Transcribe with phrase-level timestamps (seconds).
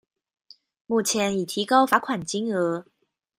[0.87, 2.85] 目前已提高罰款金額